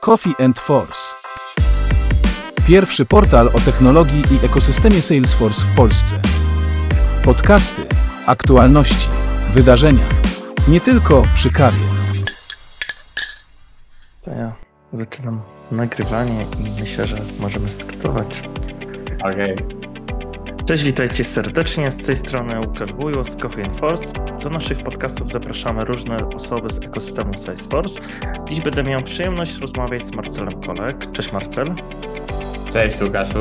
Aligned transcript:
Coffee 0.00 0.34
and 0.44 0.58
Force. 0.58 1.14
Pierwszy 2.66 3.04
portal 3.04 3.50
o 3.54 3.60
technologii 3.60 4.22
i 4.30 4.46
ekosystemie 4.46 5.02
Salesforce 5.02 5.64
w 5.64 5.76
Polsce. 5.76 6.20
Podcasty, 7.24 7.82
aktualności, 8.26 9.08
wydarzenia. 9.52 10.04
Nie 10.68 10.80
tylko 10.80 11.22
przy 11.34 11.50
kawie. 11.50 11.78
To 14.22 14.30
ja 14.30 14.52
zaczynam 14.92 15.42
nagrywanie 15.72 16.42
i 16.42 16.80
myślę, 16.80 17.06
że 17.06 17.16
możemy 17.38 17.70
startować. 17.70 18.42
Okej. 19.24 19.79
Cześć, 20.70 20.84
witajcie 20.84 21.24
serdecznie. 21.24 21.90
Z 21.90 21.98
tej 21.98 22.16
strony 22.16 22.60
Łukasz 22.66 22.92
Bujo 22.92 23.24
z 23.24 23.36
Coffee 23.36 23.62
and 23.62 23.76
Force. 23.76 24.12
Do 24.42 24.50
naszych 24.50 24.82
podcastów 24.84 25.32
zapraszamy 25.32 25.84
różne 25.84 26.16
osoby 26.36 26.72
z 26.72 26.78
ekosystemu 26.78 27.36
Salesforce. 27.38 28.00
Dziś 28.48 28.60
będę 28.60 28.82
miał 28.82 29.02
przyjemność 29.02 29.58
rozmawiać 29.58 30.06
z 30.06 30.12
Marcelem 30.12 30.60
Kolek. 30.60 31.12
Cześć 31.12 31.32
Marcel. 31.32 31.74
Cześć 32.72 33.02
Łukaszu. 33.02 33.38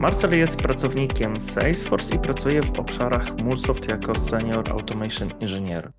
Marcel 0.00 0.38
jest 0.38 0.62
pracownikiem 0.62 1.40
Salesforce 1.40 2.16
i 2.16 2.18
pracuje 2.18 2.62
w 2.62 2.78
obszarach 2.78 3.36
MuleSoft 3.36 3.88
jako 3.88 4.14
Senior 4.14 4.70
Automation 4.70 5.30
Engineer. 5.40 5.90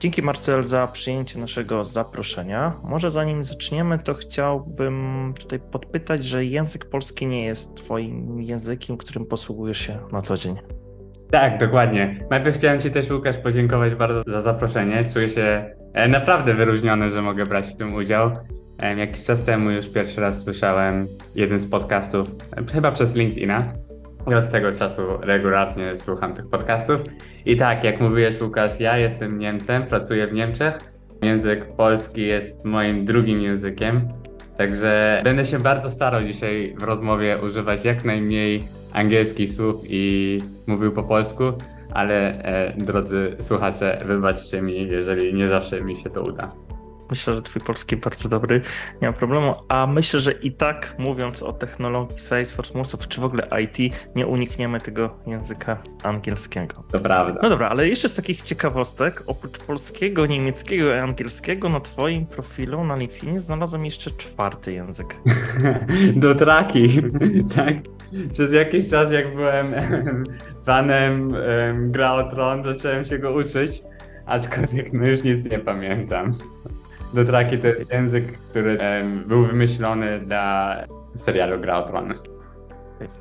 Dzięki 0.00 0.22
Marcel 0.22 0.64
za 0.64 0.86
przyjęcie 0.86 1.38
naszego 1.38 1.84
zaproszenia. 1.84 2.72
Może 2.82 3.10
zanim 3.10 3.44
zaczniemy, 3.44 3.98
to 3.98 4.14
chciałbym 4.14 5.34
tutaj 5.40 5.60
podpytać, 5.60 6.24
że 6.24 6.44
język 6.44 6.84
polski 6.84 7.26
nie 7.26 7.44
jest 7.44 7.76
Twoim 7.76 8.42
językiem, 8.42 8.96
którym 8.96 9.26
posługujesz 9.26 9.78
się 9.78 9.98
na 10.12 10.22
co 10.22 10.36
dzień. 10.36 10.56
Tak, 11.30 11.58
dokładnie. 11.58 12.26
Najpierw 12.30 12.56
chciałem 12.56 12.80
Ci 12.80 12.90
też, 12.90 13.10
Łukasz, 13.10 13.38
podziękować 13.38 13.94
bardzo 13.94 14.22
za 14.26 14.40
zaproszenie. 14.40 15.04
Czuję 15.12 15.28
się 15.28 15.74
e, 15.94 16.08
naprawdę 16.08 16.54
wyróżniony, 16.54 17.10
że 17.10 17.22
mogę 17.22 17.46
brać 17.46 17.66
w 17.66 17.76
tym 17.76 17.94
udział. 17.94 18.30
E, 18.78 18.96
Jakiś 18.96 19.24
czas 19.24 19.42
temu 19.42 19.70
już 19.70 19.88
pierwszy 19.88 20.20
raz 20.20 20.42
słyszałem 20.42 21.06
jeden 21.34 21.60
z 21.60 21.66
podcastów, 21.66 22.28
e, 22.56 22.72
chyba 22.72 22.92
przez 22.92 23.14
LinkedIna. 23.14 23.72
I 24.30 24.34
od 24.34 24.50
tego 24.50 24.72
czasu 24.72 25.02
regularnie 25.20 25.96
słucham 25.96 26.34
tych 26.34 26.46
podcastów. 26.46 27.00
I 27.46 27.56
tak, 27.56 27.84
jak 27.84 28.00
mówiłeś, 28.00 28.40
Łukasz, 28.40 28.80
ja 28.80 28.98
jestem 28.98 29.38
Niemcem, 29.38 29.86
pracuję 29.86 30.26
w 30.26 30.32
Niemczech. 30.32 30.78
Język 31.22 31.76
polski 31.76 32.26
jest 32.26 32.64
moim 32.64 33.04
drugim 33.04 33.40
językiem. 33.40 34.08
Także 34.56 35.20
będę 35.24 35.44
się 35.44 35.58
bardzo 35.58 35.90
starał 35.90 36.22
dzisiaj 36.22 36.74
w 36.78 36.82
rozmowie 36.82 37.38
używać 37.44 37.84
jak 37.84 38.04
najmniej 38.04 38.68
angielskich 38.92 39.52
słów 39.52 39.76
i 39.84 40.38
mówił 40.66 40.92
po 40.92 41.02
polsku, 41.02 41.44
ale 41.94 42.32
e, 42.32 42.74
drodzy 42.76 43.36
słuchacze, 43.40 43.98
wybaczcie 44.04 44.62
mi, 44.62 44.88
jeżeli 44.88 45.34
nie 45.34 45.48
zawsze 45.48 45.80
mi 45.80 45.96
się 45.96 46.10
to 46.10 46.22
uda. 46.22 46.65
Myślę, 47.10 47.34
że 47.34 47.42
Twój 47.42 47.62
polski 47.62 47.96
bardzo 47.96 48.28
dobry, 48.28 48.60
nie 49.02 49.08
ma 49.08 49.14
problemu. 49.14 49.52
A 49.68 49.86
myślę, 49.86 50.20
że 50.20 50.32
i 50.32 50.52
tak 50.52 50.94
mówiąc 50.98 51.42
o 51.42 51.52
technologii 51.52 52.18
Salesforce, 52.18 52.74
MuleSoft 52.74 53.08
czy 53.08 53.20
w 53.20 53.24
ogóle 53.24 53.48
IT, 53.62 53.94
nie 54.14 54.26
unikniemy 54.26 54.80
tego 54.80 55.16
języka 55.26 55.82
angielskiego. 56.02 56.84
To 56.92 57.00
prawda. 57.00 57.40
No 57.42 57.48
dobra, 57.48 57.68
ale 57.68 57.88
jeszcze 57.88 58.08
z 58.08 58.14
takich 58.14 58.42
ciekawostek, 58.42 59.22
oprócz 59.26 59.58
polskiego, 59.58 60.26
niemieckiego 60.26 60.94
i 60.94 60.98
angielskiego, 60.98 61.68
na 61.68 61.80
Twoim 61.80 62.26
profilu 62.26 62.84
na 62.84 62.96
LinkedInie 62.96 63.40
znalazłem 63.40 63.84
jeszcze 63.84 64.10
czwarty 64.10 64.72
język. 64.72 65.16
Do 66.16 66.34
traki, 66.34 66.88
tak. 67.56 67.74
Przez 68.32 68.52
jakiś 68.52 68.90
czas, 68.90 69.12
jak 69.12 69.34
byłem 69.34 69.74
fanem 70.66 71.28
um, 71.28 71.90
Gra 71.90 72.12
o 72.12 72.30
Tron, 72.30 72.64
zacząłem 72.64 73.04
się 73.04 73.18
go 73.18 73.32
uczyć, 73.32 73.82
aczkolwiek 74.26 74.92
no 74.92 75.06
już 75.06 75.22
nic 75.22 75.52
nie 75.52 75.58
pamiętam. 75.58 76.30
Do 77.16 77.24
traki 77.24 77.58
to 77.58 77.66
jest 77.66 77.92
język, 77.92 78.38
który 78.38 78.78
em, 78.78 79.24
był 79.24 79.44
wymyślony 79.44 80.20
dla 80.20 80.74
serialu 81.14 81.60
Gra 81.60 81.78
o 81.78 81.82
Tron. 81.82 82.14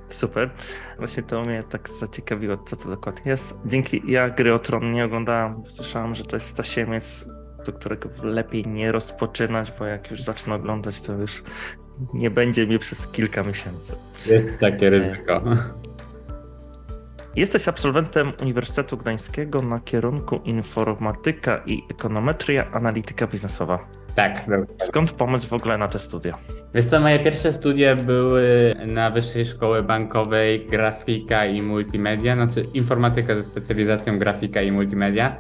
Super. 0.10 0.50
Właśnie 0.98 1.24
to 1.24 1.42
mnie 1.42 1.64
tak 1.70 1.90
zaciekawiło, 1.90 2.58
co 2.58 2.76
to 2.76 2.90
dokładnie 2.90 3.32
jest. 3.32 3.62
Dzięki, 3.66 4.02
ja 4.08 4.30
gry 4.30 4.54
o 4.54 4.60
Tron 4.60 4.94
nie 4.94 5.06
oglądałem, 5.06 5.64
słyszałem, 5.68 6.16
że 6.16 6.24
to 6.24 6.36
jest 6.36 6.58
tasiemiec, 6.58 7.30
do 7.66 7.74
którego 7.74 8.10
lepiej 8.24 8.68
nie 8.68 8.92
rozpoczynać, 8.92 9.74
bo 9.80 9.86
jak 9.86 10.12
już 10.12 10.22
zacznę 10.22 10.56
oglądać, 10.56 11.02
to 11.02 11.14
już 11.14 11.44
nie 12.14 12.30
będzie 12.30 12.68
mi 12.68 12.80
przez 12.80 13.08
kilka 13.08 13.44
miesięcy. 13.44 13.96
Jest 14.28 14.60
takie 14.60 14.90
ryzyko. 14.90 15.42
Jesteś 17.36 17.68
absolwentem 17.68 18.34
Uniwersytetu 18.42 18.98
Gdańskiego 18.98 19.62
na 19.62 19.80
kierunku 19.80 20.36
Informatyka 20.36 21.62
i 21.66 21.84
Ekonometria, 21.92 22.72
Analityka 22.72 23.28
Biznesowa. 23.28 23.88
Tak. 24.16 24.46
Skąd 24.78 25.12
pomysł 25.12 25.48
w 25.48 25.54
ogóle 25.54 25.78
na 25.78 25.88
te 25.88 26.00
studia? 26.00 26.34
Wiesz 26.74 26.86
co, 26.86 27.00
moje 27.00 27.20
pierwsze 27.20 27.54
studia 27.54 27.96
były 27.96 28.74
na 28.88 29.12
Wyższej 29.12 29.46
Szkoły 29.46 29.84
Bankowej 29.84 30.68
Grafika 30.68 31.46
i 31.46 31.62
Multimedia, 31.62 32.36
znaczy 32.36 32.68
informatyka 32.74 33.36
ze 33.36 33.44
specjalizacją 33.44 34.20
grafika 34.20 34.62
i 34.62 34.72
multimedia. 34.72 35.36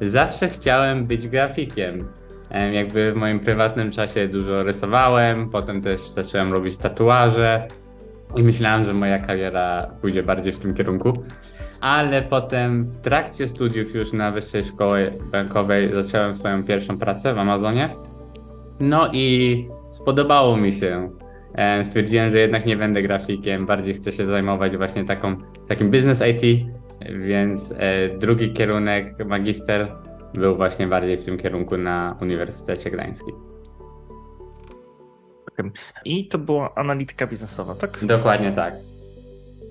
Zawsze 0.00 0.48
chciałem 0.48 1.06
być 1.06 1.28
grafikiem. 1.28 1.98
Em, 2.50 2.74
Jakby 2.74 3.12
w 3.12 3.16
moim 3.16 3.40
prywatnym 3.40 3.90
czasie 3.90 4.28
dużo 4.28 4.62
rysowałem, 4.62 5.50
potem 5.50 5.82
też 5.82 6.00
zacząłem 6.00 6.52
robić 6.52 6.78
tatuaże 6.78 7.68
i 8.36 8.42
myślałem, 8.42 8.84
że 8.84 8.94
moja 8.94 9.18
kariera 9.18 9.86
pójdzie 10.00 10.22
bardziej 10.22 10.52
w 10.52 10.58
tym 10.58 10.74
kierunku. 10.74 11.24
Ale 11.80 12.22
potem 12.22 12.84
w 12.84 12.96
trakcie 12.96 13.48
studiów 13.48 13.94
już 13.94 14.12
na 14.12 14.30
Wyższej 14.30 14.64
Szkoły 14.64 15.12
Bankowej 15.32 15.90
zacząłem 15.94 16.36
swoją 16.36 16.64
pierwszą 16.64 16.98
pracę 16.98 17.34
w 17.34 17.38
Amazonie. 17.38 17.96
No 18.80 19.10
i 19.12 19.68
spodobało 19.90 20.56
mi 20.56 20.72
się. 20.72 21.10
E, 21.54 21.84
Stwierdziłem, 21.84 22.32
że 22.32 22.38
jednak 22.38 22.66
nie 22.66 22.76
będę 22.76 23.02
grafikiem, 23.02 23.66
bardziej 23.66 23.94
chcę 23.94 24.12
się 24.12 24.26
zajmować 24.26 24.76
właśnie 24.76 25.04
taką, 25.04 25.36
takim 25.68 25.90
business 25.90 26.22
IT, 26.22 26.66
więc 27.10 27.72
e, 27.76 28.08
drugi 28.18 28.52
kierunek, 28.52 29.26
magister, 29.26 29.92
był 30.34 30.56
właśnie 30.56 30.86
bardziej 30.86 31.16
w 31.16 31.24
tym 31.24 31.38
kierunku 31.38 31.76
na 31.76 32.16
Uniwersytecie 32.20 32.90
Gdańskim. 32.90 33.55
I 36.04 36.28
to 36.28 36.38
była 36.38 36.74
analityka 36.74 37.26
biznesowa, 37.26 37.74
tak? 37.74 37.98
Dokładnie 38.04 38.52
tak. 38.52 38.74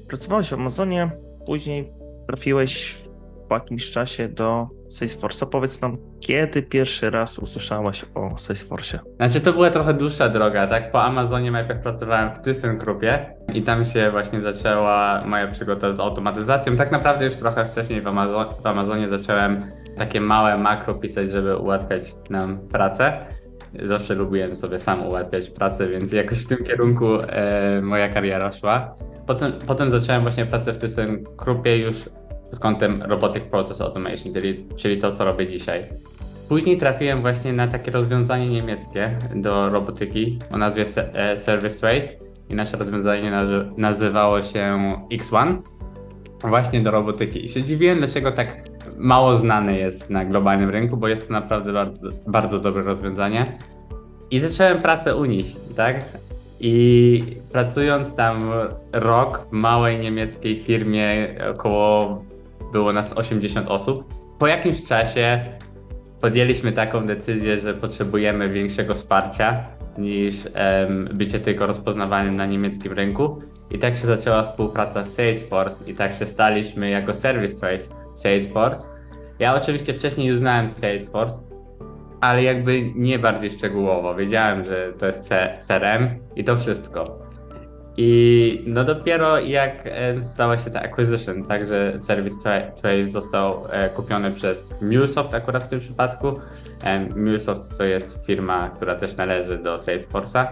Pracowałeś 0.07 0.49
w 0.49 0.53
Amazonie, 0.53 1.11
później 1.45 1.91
trafiłeś 2.27 3.05
po 3.49 3.55
jakimś 3.55 3.91
czasie 3.91 4.29
do 4.29 4.67
Salesforce'a. 4.89 5.45
Powiedz 5.45 5.81
nam, 5.81 5.97
kiedy 6.19 6.61
pierwszy 6.63 7.09
raz 7.09 7.39
usłyszałeś 7.39 8.05
o 8.15 8.27
Salesforce'ie? 8.29 8.99
Znaczy 9.15 9.41
to 9.41 9.53
była 9.53 9.69
trochę 9.69 9.93
dłuższa 9.93 10.29
droga, 10.29 10.67
tak? 10.67 10.91
Po 10.91 11.03
Amazonie 11.03 11.51
najpierw 11.51 11.81
pracowałem 11.81 12.31
w 12.31 12.39
ThyssenKruppie 12.39 13.35
i 13.53 13.61
tam 13.63 13.85
się 13.85 14.11
właśnie 14.11 14.41
zaczęła 14.41 15.21
moja 15.25 15.47
przygoda 15.47 15.91
z 15.91 15.99
automatyzacją. 15.99 16.75
Tak 16.75 16.91
naprawdę 16.91 17.25
już 17.25 17.35
trochę 17.35 17.65
wcześniej 17.65 18.01
w, 18.01 18.05
Amazo- 18.05 18.61
w 18.63 18.65
Amazonie 18.65 19.09
zacząłem 19.09 19.71
takie 19.97 20.21
małe 20.21 20.57
makro 20.57 20.93
pisać, 20.93 21.31
żeby 21.31 21.57
ułatwiać 21.57 22.15
nam 22.29 22.59
pracę. 22.69 23.13
Zawsze 23.83 24.15
lubiłem 24.15 24.55
sobie 24.55 24.79
sam 24.79 25.05
ułatwiać 25.07 25.49
pracę, 25.49 25.87
więc 25.87 26.11
jakoś 26.11 26.37
w 26.37 26.47
tym 26.47 26.63
kierunku 26.63 27.05
e, 27.21 27.81
moja 27.81 28.09
kariera 28.09 28.51
szła. 28.51 28.95
Potem, 29.27 29.51
potem 29.67 29.91
zacząłem 29.91 30.21
właśnie 30.21 30.45
pracę 30.45 30.73
w 30.73 30.77
ThyssenKruppie 30.77 31.77
już 31.77 32.09
pod 32.51 32.59
kątem 32.59 33.03
Robotic 33.03 33.43
Process 33.43 33.81
Automation, 33.81 34.33
czyli, 34.33 34.65
czyli 34.75 34.97
to, 34.97 35.11
co 35.11 35.25
robię 35.25 35.47
dzisiaj. 35.47 35.85
Później 36.49 36.77
trafiłem 36.77 37.21
właśnie 37.21 37.53
na 37.53 37.67
takie 37.67 37.91
rozwiązanie 37.91 38.49
niemieckie 38.49 39.17
do 39.35 39.69
robotyki 39.69 40.39
o 40.51 40.57
nazwie 40.57 40.85
e, 41.13 41.37
Service 41.37 41.79
Trace 41.79 42.07
i 42.49 42.55
nasze 42.55 42.77
rozwiązanie 42.77 43.31
nazy- 43.31 43.71
nazywało 43.77 44.41
się 44.41 44.73
X1 45.11 45.57
właśnie 46.43 46.81
do 46.81 46.91
robotyki. 46.91 47.45
I 47.45 47.49
się 47.49 47.63
dziwiłem, 47.63 47.97
dlaczego 47.97 48.31
tak 48.31 48.74
mało 48.97 49.35
znane 49.37 49.77
jest 49.77 50.09
na 50.09 50.25
globalnym 50.25 50.69
rynku, 50.69 50.97
bo 50.97 51.07
jest 51.07 51.27
to 51.27 51.33
naprawdę 51.33 51.73
bardzo, 51.73 52.09
bardzo 52.27 52.59
dobre 52.59 52.83
rozwiązanie. 52.83 53.57
I 54.31 54.39
zacząłem 54.39 54.81
pracę 54.81 55.15
u 55.15 55.25
nich, 55.25 55.55
tak? 55.75 55.95
I 56.59 57.23
pracując 57.51 58.15
tam 58.15 58.51
rok 58.91 59.39
w 59.49 59.51
małej 59.51 59.99
niemieckiej 59.99 60.55
firmie, 60.55 61.27
około 61.53 62.23
było 62.71 62.93
nas 62.93 63.13
80 63.13 63.67
osób. 63.67 64.13
Po 64.39 64.47
jakimś 64.47 64.83
czasie 64.83 65.45
podjęliśmy 66.21 66.71
taką 66.71 67.05
decyzję, 67.05 67.59
że 67.59 67.73
potrzebujemy 67.73 68.49
większego 68.49 68.95
wsparcia 68.95 69.63
niż 69.97 70.35
em, 70.53 71.09
bycie 71.17 71.39
tylko 71.39 71.67
rozpoznawanym 71.67 72.35
na 72.35 72.45
niemieckim 72.45 72.93
rynku. 72.93 73.39
I 73.71 73.79
tak 73.79 73.95
się 73.95 74.07
zaczęła 74.07 74.43
współpraca 74.43 75.03
w 75.03 75.09
Salesforce 75.09 75.91
i 75.91 75.93
tak 75.93 76.13
się 76.13 76.25
staliśmy 76.25 76.89
jako 76.89 77.13
Service 77.13 77.59
Trace 77.59 78.04
Salesforce. 78.15 78.87
Ja 79.39 79.55
oczywiście 79.55 79.93
wcześniej 79.93 80.27
już 80.27 80.39
znałem 80.39 80.69
Salesforce, 80.69 81.41
ale 82.21 82.43
jakby 82.43 82.91
nie 82.95 83.19
bardziej 83.19 83.51
szczegółowo. 83.51 84.15
Wiedziałem, 84.15 84.65
że 84.65 84.93
to 84.97 85.05
jest 85.05 85.29
CRM 85.67 86.09
i 86.35 86.43
to 86.43 86.57
wszystko. 86.57 87.25
I 87.97 88.63
no 88.67 88.83
dopiero 88.83 89.39
jak 89.39 89.89
stała 90.23 90.57
się 90.57 90.69
ta 90.69 90.81
acquisition, 90.81 91.43
tak, 91.43 91.65
że 91.65 91.99
Service 91.99 92.35
Trace 92.43 93.05
został 93.05 93.63
e, 93.69 93.89
kupiony 93.89 94.31
przez 94.31 94.67
MuleSoft 94.81 95.35
akurat 95.35 95.63
w 95.63 95.67
tym 95.67 95.79
przypadku. 95.79 96.39
MuleSoft 97.15 97.77
to 97.77 97.83
jest 97.83 98.25
firma, 98.25 98.69
która 98.69 98.95
też 98.95 99.17
należy 99.17 99.57
do 99.57 99.75
Salesforce'a. 99.75 100.45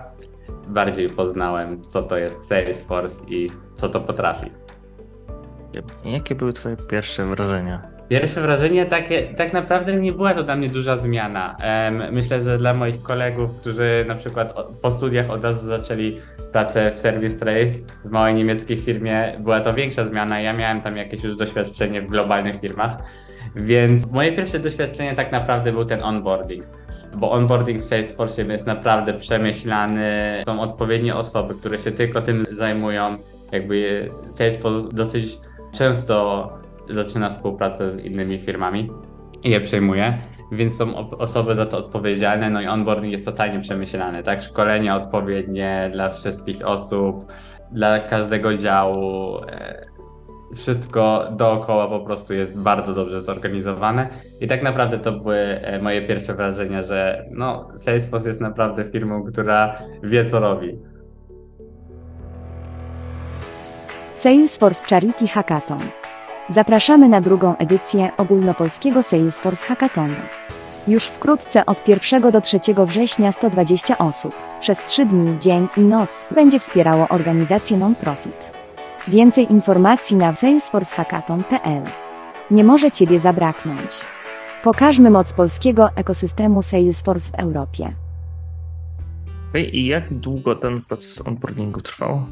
Bardziej 0.68 1.10
poznałem, 1.10 1.82
co 1.82 2.04
to 2.04 2.18
jest 2.18 2.46
Salesforce 2.46 3.24
i 3.28 3.50
co 3.76 3.90
to 3.90 4.00
potrafi. 4.00 4.63
Jakie 6.06 6.36
były 6.36 6.54
Twoje 6.54 6.78
pierwsze 6.78 7.26
wrażenia? 7.26 7.82
Pierwsze 8.10 8.42
wrażenie 8.42 8.86
takie, 8.86 9.24
tak 9.24 9.54
naprawdę 9.54 9.96
nie 9.96 10.12
była 10.12 10.34
to 10.34 10.44
dla 10.44 10.56
mnie 10.56 10.70
duża 10.70 10.98
zmiana. 10.98 11.58
Myślę, 12.12 12.44
że 12.44 12.58
dla 12.58 12.74
moich 12.74 13.02
kolegów, 13.02 13.60
którzy 13.62 14.06
na 14.08 14.16
przykład 14.16 14.54
po 14.82 14.92
studiach 14.92 15.30
od 15.30 15.44
razu 15.44 15.66
zaczęli 15.66 16.20
pracę 16.52 16.92
w 16.92 16.98
Service 16.98 17.40
Trace 17.40 17.74
w 18.06 18.10
małej 18.10 18.34
niemieckiej 18.34 18.78
firmie, 18.78 19.34
była 19.40 19.60
to 19.60 19.74
większa 19.74 20.06
zmiana. 20.06 20.40
Ja 20.40 20.54
miałem 20.54 20.82
tam 20.82 20.98
jakieś 20.98 21.24
już 21.24 21.36
doświadczenie 21.36 22.02
w 22.02 22.08
globalnych 22.08 22.62
firmach, 22.62 22.98
więc 23.56 24.12
moje 24.12 24.32
pierwsze 24.32 24.60
doświadczenie 24.60 25.14
tak 25.14 25.32
naprawdę 25.32 25.72
był 25.72 25.86
ten 25.86 26.04
onboarding. 26.04 26.64
Bo 27.18 27.32
onboarding 27.32 27.82
w 27.82 27.84
Salesforce 27.84 28.44
jest 28.44 28.68
naprawdę 28.68 29.14
przemyślany, 29.14 30.42
są 30.46 30.62
odpowiednie 30.62 31.16
osoby, 31.16 31.56
które 31.56 31.80
się 31.80 31.92
tylko 31.92 32.22
tym 32.22 32.46
zajmują. 32.52 33.18
Jakby 33.52 34.10
Salesforce 34.30 34.90
dosyć 34.96 35.38
często 35.74 36.50
zaczyna 36.90 37.30
współpracę 37.30 37.92
z 37.92 38.06
innymi 38.06 38.40
firmami 38.40 38.90
i 39.44 39.50
je 39.50 39.62
przejmuje, 39.62 40.18
więc 40.52 40.78
są 40.78 41.10
osoby 41.18 41.56
za 41.56 41.66
to 41.66 41.78
odpowiedzialne, 41.78 42.50
no 42.50 42.62
i 42.62 42.66
onboarding 42.68 43.12
jest 43.12 43.26
totalnie 43.26 43.60
przemyślany, 43.60 44.24
tak? 44.24 44.42
Szkolenie 44.42 44.96
odpowiednie 44.96 45.90
dla 45.94 46.10
wszystkich 46.10 46.68
osób, 46.68 47.26
dla 47.72 48.00
każdego 48.00 48.58
działu. 48.58 49.38
E, 49.52 49.82
wszystko 50.56 51.28
dookoła 51.32 51.88
po 51.88 52.00
prostu 52.00 52.34
jest 52.34 52.58
bardzo 52.58 52.94
dobrze 52.94 53.22
zorganizowane 53.22 54.08
i 54.42 54.48
tak 54.48 54.64
naprawdę 54.64 55.00
to 55.00 55.12
były 55.12 55.36
e, 55.36 55.82
moje 55.82 56.02
pierwsze 56.02 56.34
wrażenia, 56.34 56.84
że 56.84 57.26
no, 57.32 57.68
Salesforce 57.76 58.30
jest 58.30 58.42
naprawdę 58.42 58.86
firmą, 58.86 59.24
która 59.24 59.82
wie 60.04 60.26
co 60.26 60.40
robi. 60.40 60.80
Salesforce 64.24 64.86
Charity 64.90 65.28
Hackathon 65.28 65.80
Zapraszamy 66.50 67.10
na 67.10 67.22
drugą 67.22 67.58
edycję 67.58 68.12
ogólnopolskiego 68.18 69.04
Salesforce 69.04 69.68
Hackathonu. 69.68 70.16
Już 70.88 71.06
wkrótce 71.06 71.66
od 71.66 71.88
1 71.88 72.32
do 72.32 72.42
3 72.42 72.60
września 72.86 73.32
120 73.32 73.98
osób 73.98 74.36
przez 74.60 74.80
3 74.86 75.06
dni, 75.06 75.40
dzień 75.40 75.68
i 75.78 75.82
noc 75.82 76.28
będzie 76.32 76.60
wspierało 76.60 77.08
organizację 77.08 77.78
non-profit. 77.78 78.52
Więcej 79.08 79.52
informacji 79.52 80.16
na 80.16 80.36
salesforcehackathon.pl. 80.36 81.84
Nie 82.52 82.64
może 82.64 82.92
Ciebie 82.92 83.20
zabraknąć. 83.20 84.02
Pokażmy 84.64 85.10
moc 85.10 85.34
polskiego 85.34 85.90
ekosystemu 85.96 86.62
Salesforce 86.62 87.32
w 87.32 87.40
Europie. 87.40 88.03
I 89.60 89.86
jak 89.86 90.14
długo 90.14 90.56
ten 90.56 90.82
proces 90.82 91.28
onboardingu 91.28 91.82
trwał? 91.82 92.26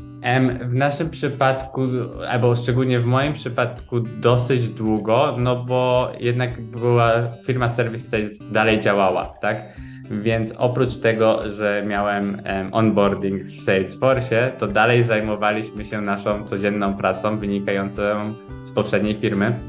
W 0.67 0.75
naszym 0.75 1.09
przypadku, 1.09 1.81
albo 2.29 2.55
szczególnie 2.55 2.99
w 2.99 3.05
moim 3.05 3.33
przypadku, 3.33 3.99
dosyć 3.99 4.67
długo, 4.67 5.35
no 5.39 5.63
bo 5.65 6.11
jednak 6.19 6.61
była 6.61 7.11
firma 7.45 7.69
Service 7.69 8.17
dalej 8.51 8.79
działała, 8.79 9.25
tak? 9.25 9.63
Więc 10.11 10.53
oprócz 10.57 10.95
tego, 10.97 11.51
że 11.51 11.83
miałem 11.87 12.41
onboarding 12.71 13.43
w 13.43 13.61
Salesforce, 13.61 14.51
to 14.57 14.67
dalej 14.67 15.03
zajmowaliśmy 15.03 15.85
się 15.85 16.01
naszą 16.01 16.43
codzienną 16.43 16.97
pracą 16.97 17.37
wynikającą 17.37 18.33
z 18.63 18.71
poprzedniej 18.71 19.15
firmy. 19.15 19.59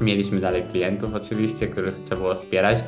Mieliśmy 0.00 0.40
dalej 0.40 0.62
klientów 0.70 1.14
oczywiście, 1.14 1.66
których 1.66 1.94
trzeba 1.94 2.20
było 2.20 2.34
wspierać 2.34 2.78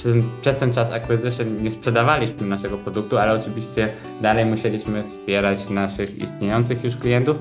przez, 0.00 0.16
przez 0.40 0.58
ten 0.58 0.72
czas 0.72 0.92
acquisition 0.92 1.62
nie 1.62 1.70
sprzedawaliśmy 1.70 2.46
naszego 2.46 2.76
produktu, 2.76 3.18
ale 3.18 3.32
oczywiście 3.32 3.92
dalej 4.20 4.46
musieliśmy 4.46 5.04
wspierać 5.04 5.68
naszych 5.68 6.18
istniejących 6.18 6.84
już 6.84 6.96
klientów. 6.96 7.38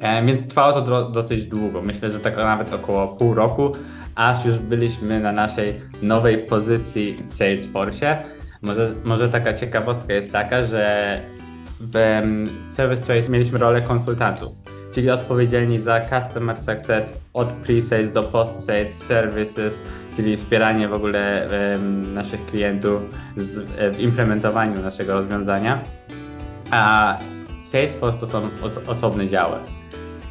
E, 0.00 0.26
więc 0.26 0.48
trwało 0.48 0.72
to 0.72 0.82
do, 0.82 1.10
dosyć 1.10 1.44
długo. 1.44 1.82
Myślę, 1.82 2.10
że 2.10 2.20
tak 2.20 2.36
nawet 2.36 2.72
około 2.72 3.08
pół 3.08 3.34
roku, 3.34 3.72
aż 4.14 4.44
już 4.44 4.58
byliśmy 4.58 5.20
na 5.20 5.32
naszej 5.32 5.80
nowej 6.02 6.38
pozycji 6.38 7.16
w 7.26 7.34
Salesforce. 7.34 8.18
Może, 8.62 8.94
może 9.04 9.28
taka 9.28 9.54
ciekawostka 9.54 10.12
jest 10.12 10.32
taka, 10.32 10.64
że 10.64 11.20
w 11.80 11.94
Service 12.70 13.02
Trace 13.02 13.30
mieliśmy 13.30 13.58
rolę 13.58 13.82
konsultantów, 13.82 14.56
czyli 14.94 15.10
odpowiedzialni 15.10 15.78
za 15.78 16.00
customer 16.00 16.56
success 16.56 17.12
od 17.32 17.48
pre-sales 17.48 18.12
do 18.12 18.22
post-sales 18.22 18.90
services, 18.90 19.80
czyli 20.16 20.36
wspieranie 20.36 20.88
w 20.88 20.92
ogóle 20.92 21.48
naszych 22.14 22.46
klientów 22.46 23.02
w 23.92 24.00
implementowaniu 24.00 24.82
naszego 24.82 25.14
rozwiązania. 25.14 25.84
A 26.70 27.18
Salesforce 27.64 28.18
to 28.18 28.26
są 28.26 28.48
osobne 28.86 29.28
działy. 29.28 29.56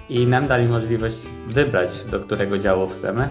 I 0.09 0.27
nam 0.27 0.47
dali 0.47 0.67
możliwość 0.67 1.17
wybrać, 1.47 1.89
do 2.11 2.19
którego 2.19 2.57
działu 2.57 2.87
chcemy. 2.87 3.29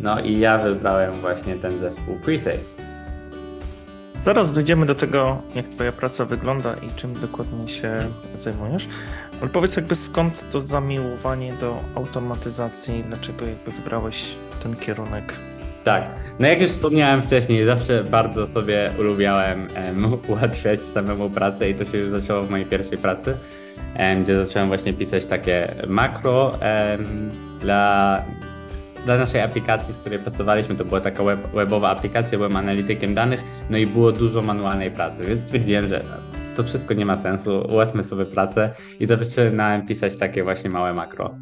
No 0.00 0.20
i 0.20 0.38
ja 0.38 0.58
wybrałem 0.58 1.20
właśnie 1.20 1.54
ten 1.54 1.78
zespół 1.78 2.18
Presales. 2.20 2.76
Zaraz 4.16 4.52
dojdziemy 4.52 4.86
do 4.86 4.94
tego, 4.94 5.42
jak 5.54 5.68
Twoja 5.68 5.92
praca 5.92 6.24
wygląda 6.24 6.74
i 6.74 6.90
czym 6.96 7.20
dokładnie 7.20 7.68
się 7.68 7.96
zajmujesz. 8.36 8.88
Ale 9.40 9.50
powiedz 9.50 9.76
jakby 9.76 9.96
skąd 9.96 10.50
to 10.50 10.60
zamiłowanie 10.60 11.52
do 11.52 11.80
automatyzacji, 11.94 13.04
dlaczego 13.08 13.46
jakby 13.46 13.70
wybrałeś 13.70 14.36
ten 14.62 14.76
kierunek 14.76 15.34
tak. 15.84 16.04
No 16.38 16.46
jak 16.46 16.60
już 16.60 16.70
wspomniałem 16.70 17.22
wcześniej, 17.22 17.64
zawsze 17.64 18.04
bardzo 18.04 18.46
sobie 18.46 18.90
ulubiałem 18.98 19.68
um, 19.86 20.18
ułatwiać 20.28 20.82
samemu 20.82 21.30
pracę 21.30 21.70
i 21.70 21.74
to 21.74 21.84
się 21.84 21.98
już 21.98 22.10
zaczęło 22.10 22.42
w 22.42 22.50
mojej 22.50 22.66
pierwszej 22.66 22.98
pracy, 22.98 23.36
um, 23.98 24.24
gdzie 24.24 24.44
zacząłem 24.44 24.68
właśnie 24.68 24.92
pisać 24.92 25.26
takie 25.26 25.74
makro 25.86 26.46
um, 26.48 27.30
dla, 27.60 28.22
dla 29.04 29.18
naszej 29.18 29.40
aplikacji, 29.40 29.94
w 29.94 29.96
której 29.96 30.18
pracowaliśmy. 30.18 30.74
To 30.74 30.84
była 30.84 31.00
taka 31.00 31.22
web, 31.22 31.40
webowa 31.54 31.90
aplikacja, 31.90 32.38
byłem 32.38 32.56
analitykiem 32.56 33.14
danych, 33.14 33.40
no 33.70 33.78
i 33.78 33.86
było 33.86 34.12
dużo 34.12 34.42
manualnej 34.42 34.90
pracy, 34.90 35.24
więc 35.24 35.42
stwierdziłem, 35.42 35.88
że 35.88 36.04
to 36.56 36.62
wszystko 36.62 36.94
nie 36.94 37.06
ma 37.06 37.16
sensu, 37.16 37.66
ułatwmy 37.68 38.04
sobie 38.04 38.24
pracę 38.24 38.70
i 39.00 39.06
zaczynałem 39.06 39.86
pisać 39.86 40.16
takie 40.16 40.44
właśnie 40.44 40.70
małe 40.70 40.94
makro. 40.94 41.34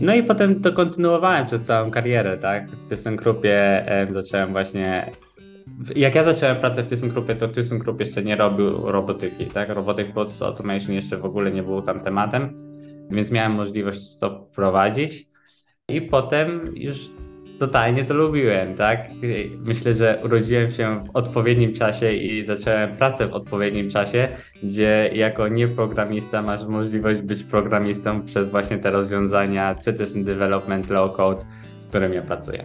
No 0.00 0.14
i 0.14 0.22
potem 0.22 0.60
to 0.60 0.72
kontynuowałem 0.72 1.46
przez 1.46 1.62
całą 1.62 1.90
karierę, 1.90 2.36
tak? 2.36 2.70
W 2.70 2.88
ThyssenKruppie 2.88 3.86
zacząłem 4.10 4.52
właśnie 4.52 5.10
jak 5.96 6.14
ja 6.14 6.24
zacząłem 6.24 6.56
pracę 6.56 6.82
w 6.82 6.86
ThyssenKruppie, 6.86 7.34
to 7.34 7.48
ThyssenKrupp 7.48 8.00
jeszcze 8.00 8.22
nie 8.22 8.36
robił 8.36 8.90
robotyki, 8.90 9.46
tak? 9.46 9.68
Robotic 9.68 10.12
Process 10.12 10.42
Automation 10.42 10.94
jeszcze 10.94 11.16
w 11.16 11.24
ogóle 11.24 11.50
nie 11.50 11.62
był 11.62 11.82
tam 11.82 12.00
tematem, 12.00 12.54
więc 13.10 13.30
miałem 13.30 13.52
możliwość 13.52 14.18
to 14.20 14.46
wprowadzić. 14.52 15.28
I 15.88 16.02
potem 16.02 16.72
już 16.74 17.10
totalnie 17.58 18.04
to 18.04 18.14
lubiłem, 18.14 18.74
tak? 18.74 19.08
Myślę, 19.64 19.94
że 19.94 20.20
urodziłem 20.24 20.70
się 20.70 21.04
w 21.04 21.16
odpowiednim 21.16 21.74
czasie 21.74 22.12
i 22.12 22.46
zacząłem 22.46 22.96
pracę 22.96 23.28
w 23.28 23.32
odpowiednim 23.32 23.90
czasie, 23.90 24.28
gdzie 24.62 25.10
jako 25.14 25.48
nieprogramista 25.48 26.42
masz 26.42 26.64
możliwość 26.64 27.20
być 27.20 27.44
programistą 27.44 28.22
przez 28.22 28.50
właśnie 28.50 28.78
te 28.78 28.90
rozwiązania 28.90 29.74
Citizen 29.74 30.24
Development 30.24 30.90
Low 30.90 31.16
Code, 31.16 31.44
z 31.78 31.86
którym 31.86 32.12
ja 32.12 32.22
pracuję. 32.22 32.64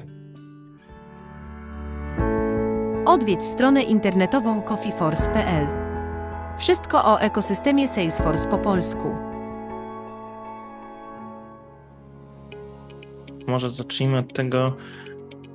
Odwiedź 3.05 3.43
stronę 3.43 3.83
internetową 3.83 4.61
coffeeforce.pl. 4.61 5.67
Wszystko 6.57 7.05
o 7.05 7.19
ekosystemie 7.19 7.87
Salesforce 7.87 8.49
po 8.49 8.57
polsku. 8.57 9.32
Może 13.53 13.69
zacznijmy 13.69 14.17
od 14.17 14.33
tego. 14.33 14.75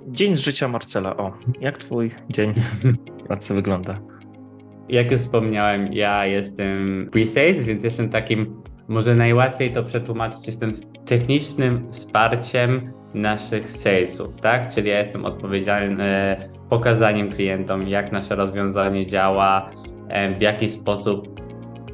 Dzień 0.08 0.36
z 0.36 0.40
życia 0.40 0.68
Marcela. 0.68 1.16
O, 1.16 1.32
jak 1.60 1.78
twój 1.78 2.10
dzień 2.30 2.54
pracy 3.26 3.54
wygląda? 3.54 4.00
Jak 4.88 5.10
już 5.12 5.20
wspomniałem, 5.20 5.92
ja 5.92 6.26
jestem 6.26 7.08
pre-sales, 7.12 7.62
więc 7.62 7.84
jestem 7.84 8.08
takim, 8.08 8.62
może 8.88 9.14
najłatwiej 9.14 9.72
to 9.72 9.84
przetłumaczyć, 9.84 10.46
jestem 10.46 10.72
technicznym 11.04 11.92
wsparciem 11.92 12.92
naszych 13.14 13.70
salesów, 13.70 14.40
tak? 14.40 14.74
Czyli 14.74 14.88
ja 14.88 14.98
jestem 14.98 15.24
odpowiedzialny 15.24 16.36
pokazaniem 16.68 17.32
klientom, 17.32 17.88
jak 17.88 18.12
nasze 18.12 18.36
rozwiązanie 18.36 19.06
działa, 19.06 19.70
w 20.38 20.40
jaki 20.40 20.70
sposób 20.70 21.40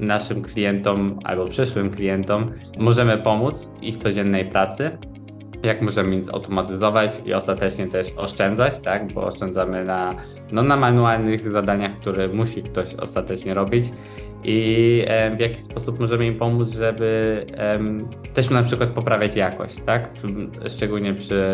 naszym 0.01 0.43
klientom 0.43 1.19
albo 1.25 1.49
przyszłym 1.49 1.91
klientom 1.91 2.53
możemy 2.79 3.19
pomóc 3.19 3.71
w 3.81 3.83
ich 3.83 3.97
codziennej 3.97 4.45
pracy 4.45 4.99
jak 5.65 5.83
możemy 5.83 6.17
nic 6.17 6.35
automatyzować 6.35 7.23
i 7.27 7.35
ostatecznie 7.35 7.87
też 7.87 8.13
oszczędzać, 8.17 8.81
tak? 8.81 9.13
bo 9.13 9.25
oszczędzamy 9.25 9.85
na, 9.85 10.11
no, 10.53 10.63
na 10.63 10.77
manualnych 10.77 11.51
zadaniach, 11.51 11.93
które 11.93 12.29
musi 12.29 12.63
ktoś 12.63 12.95
ostatecznie 12.95 13.55
robić 13.55 13.85
i 14.45 15.05
w 15.37 15.41
jaki 15.41 15.61
sposób 15.61 16.01
możemy 16.01 16.27
im 16.27 16.39
pomóc, 16.39 16.69
żeby 16.69 17.41
też 18.35 18.51
na 18.51 18.63
przykład 18.63 18.89
poprawiać 18.89 19.37
jakość, 19.37 19.77
tak? 19.87 20.11
Szczególnie 20.69 21.15
przy 21.15 21.45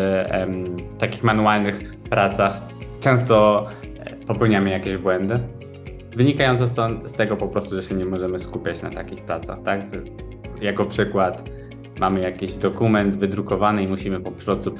takich 0.99 1.23
manualnych 1.23 1.95
pracach 2.09 2.61
często 3.01 3.65
e, 3.99 4.25
popełniamy 4.25 4.69
jakieś 4.69 4.97
błędy, 4.97 5.39
wynikające 6.15 6.67
z 7.05 7.13
tego 7.13 7.37
po 7.37 7.47
prostu, 7.47 7.75
że 7.75 7.83
się 7.83 7.95
nie 7.95 8.05
możemy 8.05 8.39
skupiać 8.39 8.81
na 8.81 8.89
takich 8.89 9.21
pracach, 9.21 9.63
tak? 9.63 9.81
Jako 10.61 10.85
przykład 10.85 11.49
mamy 12.01 12.19
jakiś 12.19 12.53
dokument 12.53 13.15
wydrukowany 13.15 13.83
i 13.83 13.87
musimy 13.87 14.19
po 14.19 14.31
prostu 14.31 14.73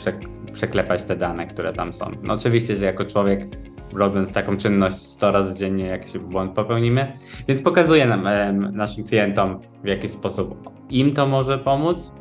przeklepać 0.54 1.04
te 1.04 1.16
dane, 1.16 1.46
które 1.46 1.74
tam 1.74 1.94
są. 1.94 2.12
No 2.24 2.34
oczywiście, 2.34 2.76
że 2.76 2.86
jako 2.86 3.06
człowiek 3.06 3.48
robiąc 3.94 4.34
taką 4.34 4.58
czynność 4.58 4.98
100 4.98 5.32
razy 5.32 5.56
dziennie, 5.56 5.86
jakiś 5.86 6.18
błąd 6.18 6.52
popełnimy. 6.52 7.14
Więc 7.48 7.62
pokazuję 7.62 8.06
nam, 8.06 8.28
naszym 8.76 9.04
klientom, 9.04 9.60
w 9.84 9.88
jaki 9.88 10.10
sposób 10.10 10.70
im 10.90 11.14
to 11.14 11.28
może 11.28 11.58
pomóc. 11.58 12.12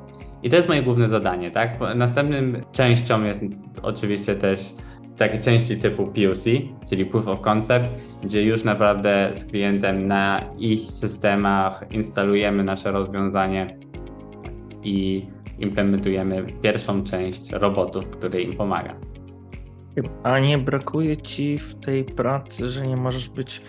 I 0.43 0.51
to 0.51 0.57
jest 0.57 0.69
moje 0.69 0.83
główne 0.83 1.09
zadanie, 1.09 1.51
tak? 1.51 1.79
Następnym 1.95 2.61
częścią 2.73 3.23
jest 3.23 3.41
oczywiście 3.83 4.35
też 4.35 4.75
takie 5.17 5.39
części 5.39 5.77
typu 5.77 6.05
POC, 6.05 6.45
czyli 6.91 7.07
Proof 7.07 7.29
of 7.29 7.41
Concept, 7.41 7.91
gdzie 8.23 8.43
już 8.43 8.65
naprawdę 8.65 9.31
z 9.35 9.45
klientem 9.45 10.07
na 10.07 10.41
ich 10.59 10.81
systemach 10.81 11.85
instalujemy 11.91 12.65
nasze 12.65 12.93
rozwiązanie 12.93 13.80
i 14.85 15.27
implementujemy 15.59 16.47
pierwszą 16.63 17.05
część 17.05 17.53
robotów, 17.53 18.11
który 18.11 18.43
im 18.43 18.53
pomaga. 18.53 18.95
A 20.23 20.39
nie 20.39 20.59
brakuje 20.59 21.17
ci 21.17 21.59
w 21.59 21.75
tej 21.75 22.05
pracy, 22.05 22.69
że 22.69 22.87
nie 22.87 22.97
możesz 22.97 23.29
być, 23.29 23.63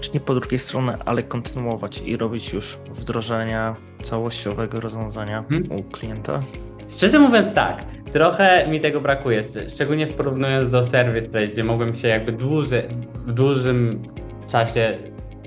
czy 0.00 0.10
nie 0.14 0.20
po 0.20 0.34
drugiej 0.34 0.58
stronie, 0.58 0.96
ale 1.04 1.22
kontynuować 1.22 2.02
i 2.06 2.16
robić 2.16 2.52
już 2.52 2.78
wdrożenia 2.90 3.76
całościowego 4.02 4.80
rozwiązania 4.80 5.44
hmm? 5.50 5.72
u 5.72 5.82
klienta? 5.82 6.42
Szczerze 6.88 7.18
mówiąc 7.18 7.54
tak, 7.54 7.84
trochę 8.12 8.68
mi 8.68 8.80
tego 8.80 9.00
brakuje, 9.00 9.42
szczególnie 9.68 10.06
porównując 10.06 10.68
do 10.68 10.84
Service 10.84 11.46
gdzie 11.46 11.64
mogłem 11.64 11.94
się 11.94 12.08
jakby 12.08 12.32
dłużej, 12.32 12.82
w 13.26 13.32
dużym 13.32 14.02
czasie 14.48 14.98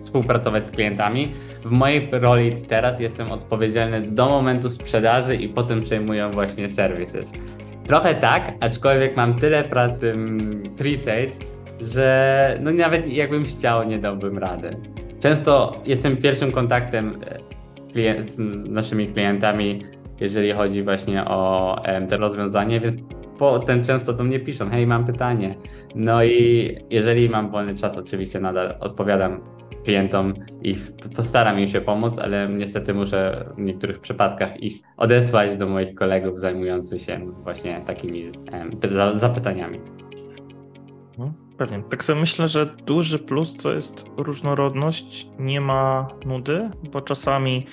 współpracować 0.02 0.68
z 0.68 0.72
klientami. 0.72 1.32
W 1.66 1.72
mojej 1.72 2.10
roli 2.12 2.52
teraz 2.68 3.00
jestem 3.00 3.32
odpowiedzialny 3.32 4.02
do 4.02 4.30
momentu 4.30 4.70
sprzedaży 4.70 5.36
i 5.36 5.50
potem 5.50 5.82
przejmuję 5.82 6.30
właśnie 6.34 6.70
services. 6.70 7.32
Trochę 7.88 8.16
tak, 8.16 8.54
aczkolwiek 8.60 9.18
mam 9.18 9.36
tyle 9.36 9.64
pracy 9.64 10.14
pre-sales, 10.78 11.40
że 11.82 12.60
no 12.64 12.72
nawet 12.72 13.08
jakbym 13.08 13.44
chciał, 13.44 13.88
nie 13.88 14.00
dałbym 14.00 14.38
rady. 14.38 14.70
Często 15.20 15.82
jestem 15.86 16.18
pierwszym 16.18 16.52
kontaktem 16.52 17.20
e, 17.96 18.24
z 18.24 18.38
naszymi 18.70 19.08
klientami, 19.08 19.86
jeżeli 20.20 20.52
chodzi 20.52 20.84
właśnie 20.84 21.26
o 21.26 21.82
te 22.10 22.18
rozwiązanie, 22.18 22.80
więc 22.80 22.98
potem 23.38 23.84
często 23.84 24.14
do 24.14 24.24
mnie 24.24 24.40
piszą, 24.40 24.70
hej, 24.70 24.88
mam 24.88 25.06
pytanie. 25.06 25.56
No 25.96 26.24
i 26.24 26.70
jeżeli 26.90 27.30
mam 27.30 27.52
wolny 27.52 27.76
czas, 27.76 27.98
oczywiście 27.98 28.40
nadal 28.40 28.76
odpowiadam 28.80 29.55
klientom 29.84 30.34
i 30.62 30.76
postaram 31.16 31.60
im 31.60 31.68
się 31.68 31.82
pomóc, 31.82 32.20
ale 32.20 32.50
niestety 32.50 32.94
muszę 32.94 33.50
w 33.58 33.60
niektórych 33.60 34.00
przypadkach 34.00 34.64
ich 34.64 34.82
odesłać 34.98 35.56
do 35.56 35.68
moich 35.68 35.96
kolegów 35.96 36.40
zajmujących 36.40 37.02
się 37.02 37.32
właśnie 37.44 37.82
takimi 37.86 38.30
zapytaniami. 39.16 39.80
No, 41.18 41.34
pewnie. 41.58 41.84
Tak 41.90 42.04
sobie 42.04 42.20
myślę, 42.20 42.48
że 42.48 42.66
duży 42.66 43.20
plus 43.20 43.56
to 43.56 43.74
jest 43.74 44.06
różnorodność, 44.18 45.28
nie 45.40 45.62
ma 45.62 46.08
nudy, 46.26 46.70
bo 46.92 47.02
czasami 47.02 47.66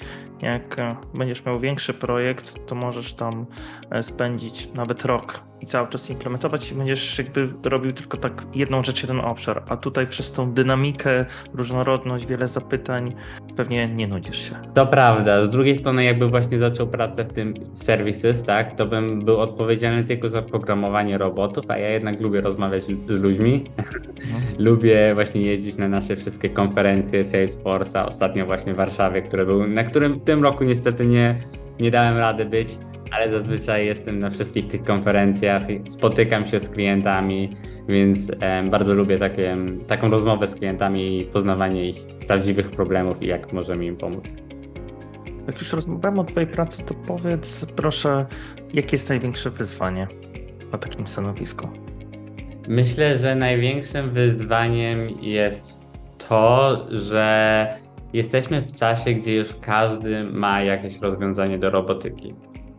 jak 0.43 0.79
e, 0.79 0.97
będziesz 1.15 1.45
miał 1.45 1.59
większy 1.59 1.95
projekt, 1.95 2.67
to 2.67 2.75
możesz 2.75 3.15
tam 3.15 3.47
e, 3.91 4.03
spędzić 4.03 4.69
nawet 4.75 5.05
rok 5.05 5.41
i 5.63 5.67
cały 5.67 5.89
czas 5.89 6.11
implementować 6.11 6.73
i 6.73 6.75
będziesz 6.75 7.19
jakby 7.19 7.49
robił 7.65 7.93
tylko 7.93 8.17
tak 8.17 8.43
jedną 8.55 8.85
rzecz, 8.85 9.03
jeden 9.03 9.21
obszar, 9.21 9.63
a 9.69 9.77
tutaj 9.77 10.07
przez 10.07 10.33
tą 10.33 10.53
dynamikę, 10.53 11.25
różnorodność, 11.55 12.27
wiele 12.27 12.49
zapytań 12.49 13.15
pewnie 13.57 13.89
nie 13.89 14.09
nudzisz 14.09 14.49
się. 14.49 14.55
To 14.75 14.87
prawda. 14.87 15.47
Z 15.47 15.51
drugiej 15.51 15.77
strony 15.77 16.05
jakby 16.05 16.29
właśnie 16.29 16.59
zaczął 16.59 16.87
pracę 16.87 17.25
w 17.25 17.33
tym 17.33 17.55
services, 17.75 18.45
tak, 18.45 18.77
to 18.77 18.87
bym 18.87 19.25
był 19.25 19.41
odpowiedzialny 19.41 20.05
tylko 20.05 20.29
za 20.29 20.43
programowanie 20.43 21.19
robotów, 21.19 21.65
a 21.69 21.79
ja 21.79 21.89
jednak 21.89 22.21
lubię 22.21 22.41
rozmawiać 22.41 22.85
z 22.85 23.23
ludźmi. 23.23 23.65
Mhm. 23.79 24.43
lubię 24.69 25.15
właśnie 25.15 25.41
jeździć 25.43 25.77
na 25.77 25.89
nasze 25.89 26.17
wszystkie 26.17 26.51
konferencje 26.51 27.25
Salesforce'a, 27.25 28.09
ostatnio 28.09 28.47
właśnie 28.47 28.75
w 28.75 28.77
Warszawie, 28.77 29.23
które 29.23 29.47
był, 29.47 29.67
na 29.67 29.85
którym 29.85 30.21
tym 30.33 30.43
roku 30.43 30.65
niestety 30.65 31.07
nie, 31.07 31.35
nie 31.81 31.91
dałem 31.91 32.17
rady 32.17 32.45
być 32.45 32.69
ale 33.13 33.33
zazwyczaj 33.33 33.87
jestem 33.87 34.19
na 34.19 34.31
wszystkich 34.31 34.69
tych 34.69 34.83
konferencjach, 34.83 35.63
spotykam 35.89 36.47
się 36.47 36.61
z 36.61 36.69
klientami, 36.69 37.57
więc 37.89 38.31
bardzo 38.71 38.95
lubię 38.95 39.19
takie, 39.19 39.57
taką 39.87 40.11
rozmowę 40.11 40.49
z 40.49 40.55
klientami 40.55 41.19
i 41.19 41.25
poznawanie 41.25 41.89
ich 41.89 42.07
prawdziwych 42.27 42.71
problemów 42.71 43.23
i 43.23 43.27
jak 43.27 43.53
możemy 43.53 43.85
im 43.85 43.97
pomóc. 43.97 44.25
Jak 45.47 45.61
już 45.61 45.73
rozmawiamy 45.73 46.21
o 46.21 46.25
Twojej 46.25 46.47
pracy, 46.47 46.83
to 46.87 46.95
powiedz 46.95 47.67
proszę, 47.77 48.27
jakie 48.75 48.93
jest 48.93 49.09
największe 49.09 49.51
wyzwanie 49.51 50.07
na 50.73 50.79
takim 50.79 51.07
stanowisku? 51.07 51.69
Myślę, 52.69 53.19
że 53.19 53.35
największym 53.35 54.11
wyzwaniem 54.11 55.11
jest 55.23 55.87
to, 56.29 56.77
że 56.91 57.67
jesteśmy 58.13 58.61
w 58.61 58.73
czasie, 58.73 59.15
gdzie 59.15 59.37
już 59.37 59.55
każdy 59.61 60.25
ma 60.25 60.63
jakieś 60.63 61.01
rozwiązanie 61.01 61.59
do 61.59 61.71
robotyki 61.71 62.35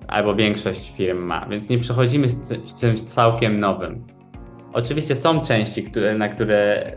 albo 0.08 0.36
większość 0.36 0.94
firm 0.96 1.18
ma, 1.18 1.46
więc 1.46 1.70
nie 1.70 1.78
przechodzimy 1.78 2.30
z, 2.30 2.76
czymś 2.76 3.04
całkiem 3.04 3.60
nowym. 3.60 4.04
Oczywiście 4.74 5.16
są 5.16 5.42
części, 5.42 5.84
które, 5.84 6.16
na 6.16 6.30
które 6.30 6.92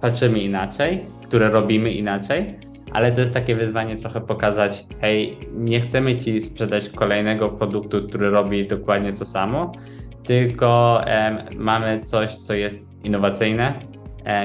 patrzymy 0.00 0.38
inaczej, 0.38 1.04
które 1.22 1.50
robimy 1.50 1.92
inaczej, 1.92 2.54
ale 2.92 3.12
to 3.12 3.20
jest 3.20 3.32
takie 3.32 3.56
wyzwanie 3.56 3.96
trochę 3.96 4.20
pokazać, 4.20 4.86
hej, 5.00 5.36
nie 5.54 5.80
chcemy 5.80 6.16
ci 6.16 6.42
sprzedać 6.42 6.88
kolejnego 6.88 7.48
produktu, 7.48 8.08
który 8.08 8.30
robi 8.30 8.66
dokładnie 8.66 9.12
to 9.12 9.24
samo, 9.24 9.72
tylko 10.24 11.00
em, 11.04 11.38
mamy 11.56 12.00
coś, 12.00 12.36
co 12.36 12.54
jest 12.54 13.04
innowacyjne, 13.04 13.74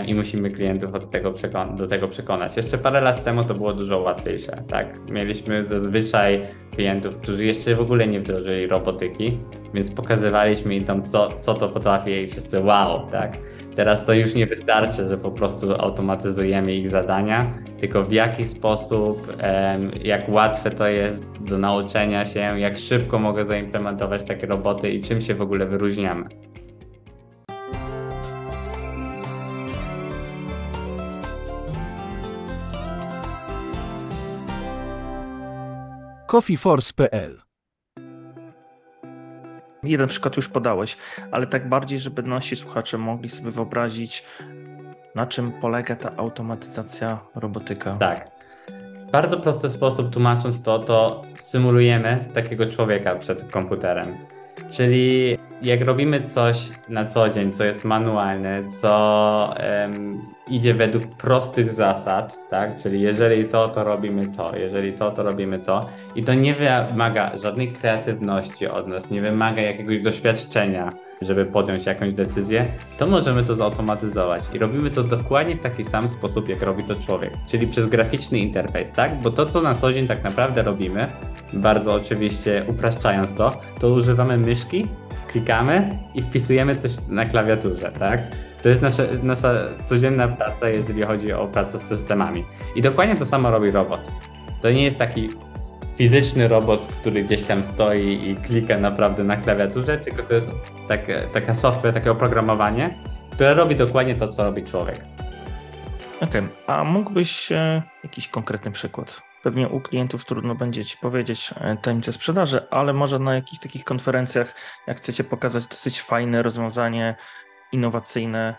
i 0.08 0.16
musimy 0.16 0.50
klientów 0.50 0.94
od 0.94 1.12
tego 1.12 1.34
do 1.78 1.88
tego 1.88 2.08
przekonać. 2.08 2.58
Jeszcze 2.58 2.78
parę 2.78 3.02
lat 3.02 3.24
temu 3.24 3.44
to 3.44 3.54
było 3.54 3.74
dużo 3.74 4.00
łatwiejsze. 4.00 4.64
Tak? 4.68 5.00
Mieliśmy 5.10 5.64
zazwyczaj 5.64 6.42
klientów, 6.72 7.18
którzy 7.18 7.46
jeszcze 7.46 7.76
w 7.76 7.82
ogóle 7.82 8.08
nie 8.08 8.20
wdrożyli 8.20 8.68
robotyki, 8.68 9.38
więc 9.74 9.92
pokazywaliśmy 9.92 10.76
im 10.76 10.84
tam, 10.84 11.04
co, 11.04 11.30
co 11.42 11.54
to 11.54 11.70
potrafi 11.70 12.12
i 12.12 12.28
wszyscy 12.28 12.60
wow, 12.60 13.08
tak? 13.12 13.38
Teraz 13.76 14.06
to 14.06 14.14
już 14.14 14.34
nie 14.34 14.48
wystarczy, 14.48 15.04
że 15.04 15.18
po 15.18 15.32
prostu 15.32 15.72
automatyzujemy 15.74 16.76
ich 16.76 16.90
zadania, 16.90 17.54
tylko 17.80 18.04
w 18.04 18.12
jaki 18.12 18.46
sposób, 18.46 19.34
jak 20.04 20.30
łatwe 20.30 20.72
to 20.72 20.88
jest 20.88 21.42
do 21.42 21.58
nauczenia 21.58 22.26
się, 22.26 22.60
jak 22.60 22.78
szybko 22.78 23.20
mogę 23.20 23.46
zaimplementować 23.46 24.24
takie 24.24 24.48
roboty 24.48 24.90
i 24.90 25.02
czym 25.02 25.22
się 25.22 25.36
w 25.36 25.42
ogóle 25.42 25.66
wyróżniamy. 25.66 26.51
coffeeforce.pl 36.32 37.42
Jeden 39.84 40.08
przykład 40.08 40.38
już 40.38 40.50
podałeś, 40.50 40.98
ale 41.32 41.48
tak 41.48 41.70
bardziej, 41.70 42.00
żeby 42.00 42.24
nasi 42.24 42.56
słuchacze 42.56 42.98
mogli 42.98 43.30
sobie 43.30 43.52
wyobrazić, 43.52 44.26
na 45.16 45.28
czym 45.28 45.52
polega 45.52 45.96
ta 45.96 46.16
automatyzacja 46.18 47.20
robotyka. 47.36 47.98
Tak. 48.00 48.32
W 49.08 49.12
bardzo 49.12 49.38
prosty 49.38 49.70
sposób 49.70 50.14
tłumacząc 50.14 50.62
to, 50.62 50.80
to 50.80 51.24
symulujemy 51.40 52.30
takiego 52.34 52.72
człowieka 52.72 53.16
przed 53.16 53.52
komputerem. 53.52 54.18
Czyli 54.70 55.38
jak 55.62 55.82
robimy 55.82 56.24
coś 56.24 56.70
na 56.90 57.06
co 57.06 57.30
dzień, 57.30 57.52
co 57.52 57.64
jest 57.64 57.84
manualne, 57.84 58.64
co 58.82 59.54
um, 59.82 60.22
idzie 60.48 60.74
według 60.74 61.08
prostych 61.08 61.72
zasad, 61.72 62.50
tak? 62.50 62.78
Czyli 62.78 63.02
jeżeli 63.02 63.46
to, 63.46 63.70
to 63.70 63.84
robimy 63.84 64.28
to, 64.28 64.56
jeżeli 64.56 64.94
to, 64.94 65.12
to 65.12 65.24
robimy 65.24 65.60
to. 65.60 65.86
I 66.16 66.24
to 66.24 66.34
nie 66.34 66.56
wymaga 66.56 67.38
żadnej 67.38 67.72
kreatywności 67.72 68.68
od 68.68 68.88
nas, 68.88 69.12
nie 69.12 69.22
wymaga 69.22 69.62
jakiegoś 69.62 70.00
doświadczenia, 70.00 70.94
żeby 71.22 71.46
podjąć 71.46 71.86
jakąś 71.86 72.14
decyzję, 72.14 72.66
to 72.98 73.08
możemy 73.08 73.44
to 73.44 73.56
zautomatyzować. 73.56 74.44
I 74.54 74.60
robimy 74.60 74.92
to 74.92 75.04
dokładnie 75.04 75.56
w 75.56 75.62
taki 75.62 75.86
sam 75.86 76.10
sposób, 76.10 76.50
jak 76.50 76.62
robi 76.62 76.84
to 76.84 76.96
człowiek, 76.96 77.34
czyli 77.48 77.68
przez 77.68 77.88
graficzny 77.88 78.40
interfejs, 78.40 78.92
tak? 78.92 79.22
Bo 79.22 79.32
to, 79.32 79.46
co 79.46 79.62
na 79.62 79.76
co 79.76 79.94
dzień 79.94 80.08
tak 80.08 80.24
naprawdę 80.24 80.64
robimy, 80.64 81.08
bardzo 81.54 81.94
oczywiście 81.94 82.66
upraszczając 82.68 83.36
to, 83.36 83.52
to 83.80 83.90
używamy 83.90 84.38
myszki 84.38 84.88
klikamy 85.32 86.00
i 86.14 86.22
wpisujemy 86.22 86.76
coś 86.76 86.92
na 87.08 87.26
klawiaturze, 87.26 87.92
tak? 88.00 88.22
To 88.62 88.70
jest 88.70 88.82
nasza, 88.82 89.04
nasza 89.24 89.54
codzienna 89.86 90.28
praca, 90.28 90.70
jeżeli 90.70 91.04
chodzi 91.04 91.34
o 91.34 91.48
pracę 91.48 91.80
z 91.80 91.82
systemami. 91.82 92.46
I 92.76 92.82
dokładnie 92.82 93.16
to 93.16 93.26
samo 93.26 93.52
robi 93.52 93.72
robot. 93.72 94.12
To 94.62 94.72
nie 94.72 94.84
jest 94.84 94.98
taki 94.98 95.30
fizyczny 95.96 96.48
robot, 96.48 96.88
który 96.88 97.24
gdzieś 97.24 97.44
tam 97.44 97.64
stoi 97.64 98.30
i 98.30 98.36
klika 98.36 98.78
naprawdę 98.78 99.24
na 99.24 99.38
klawiaturze, 99.38 99.98
tylko 99.98 100.24
to 100.24 100.34
jest 100.34 100.52
takie, 100.88 101.22
taka 101.34 101.56
software, 101.56 101.94
takie 101.94 102.12
oprogramowanie, 102.12 102.98
które 103.32 103.54
robi 103.54 103.76
dokładnie 103.76 104.16
to, 104.16 104.28
co 104.28 104.44
robi 104.44 104.64
człowiek. 104.64 105.06
Okej, 106.22 106.42
okay. 106.42 106.50
a 106.68 106.84
mógłbyś 106.84 107.52
e, 107.52 107.82
jakiś 108.04 108.28
konkretny 108.28 108.72
przykład? 108.72 109.31
Pewnie 109.44 109.70
u 109.70 109.80
klientów 109.80 110.26
trudno 110.26 110.56
będzie 110.56 110.86
ci 110.86 110.98
powiedzieć 110.98 111.54
e, 111.62 111.78
tajemnicę 111.78 112.14
sprzedaży, 112.14 112.70
ale 112.70 112.94
może 112.94 113.20
na 113.20 113.36
jakichś 113.36 113.60
takich 113.60 113.84
konferencjach, 113.84 114.56
jak 114.88 114.98
chcecie 114.98 115.24
pokazać 115.24 115.68
dosyć 115.68 116.02
fajne 116.02 116.44
rozwiązanie, 116.44 117.16
innowacyjne. 117.72 118.56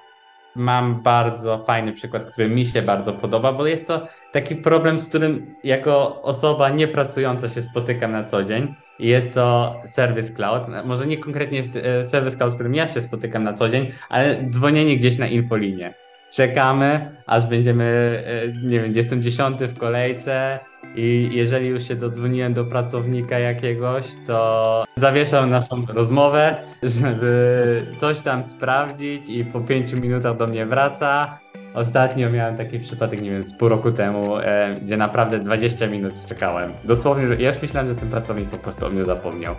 Mam 0.57 1.03
bardzo 1.03 1.65
fajny 1.65 1.93
przykład, 1.93 2.25
który 2.25 2.49
mi 2.49 2.67
się 2.67 2.83
bardzo 2.83 3.13
podoba, 3.13 3.53
bo 3.53 3.67
jest 3.67 3.87
to 3.87 4.07
taki 4.33 4.57
problem, 4.57 5.01
z 5.01 5.09
którym 5.09 5.55
jako 5.65 6.23
osoba 6.23 6.69
niepracująca 6.69 7.49
się 7.49 7.63
spotykam 7.63 8.13
na 8.13 8.25
co 8.25 8.45
dzień. 8.45 8.75
Jest 8.99 9.35
to 9.35 9.77
Service 9.85 10.33
Cloud. 10.33 10.63
Może 10.85 11.07
nie 11.07 11.19
konkretnie 11.19 11.65
e, 11.83 12.05
Service 12.05 12.37
Cloud, 12.37 12.53
z 12.53 12.55
którym 12.55 12.75
ja 12.75 12.89
się 12.89 13.03
spotykam 13.03 13.43
na 13.43 13.53
co 13.53 13.69
dzień, 13.69 13.93
ale 14.09 14.45
dzwonienie 14.51 14.97
gdzieś 14.97 15.19
na 15.19 15.27
infolinię 15.27 15.95
czekamy, 16.33 17.17
aż 17.27 17.47
będziemy, 17.47 17.85
e, 18.27 18.67
nie 18.67 18.81
wiem, 18.81 18.93
jestem 18.95 19.23
dziesiąty 19.23 19.69
w 19.69 19.79
kolejce 19.79 20.59
i 20.97 21.31
jeżeli 21.33 21.69
już 21.69 21.89
się 21.89 21.97
dodzwoniłem 21.97 22.55
do 22.55 22.65
pracownika 22.65 23.39
jakiegoś, 23.39 24.05
to 24.27 24.85
zawieszał 24.97 25.47
naszą 25.47 25.87
rozmowę, 25.87 26.57
żeby 26.83 27.87
coś 27.97 28.21
tam 28.21 28.43
sprawdzić 28.43 29.29
i 29.29 29.45
po 29.45 29.61
pięciu 29.61 30.01
minutach 30.01 30.37
do 30.37 30.47
mnie 30.47 30.67
wraca. 30.67 31.39
Ostatnio 31.75 32.31
miałem 32.31 32.57
taki 32.57 32.79
przypadek, 32.79 33.23
nie 33.23 33.31
wiem, 33.31 33.45
z 33.45 33.55
pół 33.55 33.69
roku 33.69 33.93
temu, 33.93 34.39
e, 34.39 34.77
gdzie 34.83 34.97
naprawdę 34.97 35.39
20 35.39 35.87
minut 35.87 36.25
czekałem. 36.27 36.73
Dosłownie, 36.85 37.37
ja 37.39 37.49
już 37.49 37.63
myślałem, 37.63 37.89
że 37.89 37.95
ten 37.95 38.11
pracownik 38.11 38.51
po 38.51 38.57
prostu 38.57 38.87
o 38.87 38.89
mnie 38.89 39.05
zapomniał. 39.05 39.55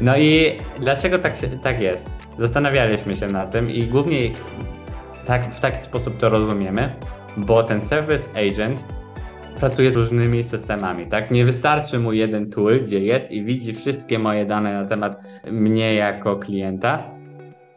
No 0.00 0.16
i 0.16 0.58
dlaczego 0.80 1.18
tak, 1.18 1.36
się, 1.36 1.48
tak 1.48 1.80
jest? 1.80 2.18
Zastanawialiśmy 2.38 3.16
się 3.16 3.26
na 3.26 3.46
tym 3.46 3.70
i 3.70 3.86
głównie 3.86 4.30
tak, 5.24 5.54
w 5.54 5.60
taki 5.60 5.82
sposób 5.82 6.16
to 6.16 6.28
rozumiemy, 6.28 6.94
bo 7.36 7.62
ten 7.62 7.82
Service 7.82 8.28
Agent 8.30 8.84
pracuje 9.60 9.92
z 9.92 9.96
różnymi 9.96 10.44
systemami, 10.44 11.06
tak? 11.06 11.30
Nie 11.30 11.44
wystarczy 11.44 11.98
mu 11.98 12.12
jeden 12.12 12.50
tool, 12.50 12.84
gdzie 12.84 13.00
jest 13.00 13.30
i 13.30 13.44
widzi 13.44 13.72
wszystkie 13.74 14.18
moje 14.18 14.46
dane 14.46 14.82
na 14.82 14.88
temat 14.88 15.24
mnie 15.50 15.94
jako 15.94 16.36
klienta, 16.36 17.02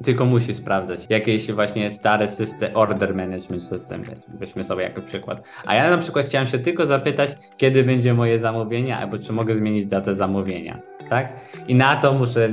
tylko 0.04 0.26
musi 0.26 0.54
sprawdzać 0.54 1.06
jakiś 1.10 1.52
właśnie 1.52 1.92
stary 1.92 2.28
system, 2.28 2.72
order 2.74 3.16
management 3.16 3.64
system, 3.64 4.04
weźmy 4.28 4.64
sobie 4.64 4.84
jako 4.84 5.02
przykład. 5.02 5.44
A 5.66 5.76
ja 5.76 5.90
na 5.90 5.98
przykład 5.98 6.26
chciałem 6.26 6.48
się 6.48 6.60
tylko 6.60 6.86
zapytać, 6.86 7.32
kiedy 7.58 7.84
będzie 7.84 8.14
moje 8.14 8.40
zamówienie, 8.40 8.98
albo 8.98 9.18
czy 9.18 9.34
mogę 9.34 9.56
zmienić 9.56 9.86
datę 9.86 10.16
zamówienia, 10.16 10.80
tak? 11.10 11.34
I 11.68 11.76
na 11.76 11.96
to 11.96 12.14
muszę 12.14 12.50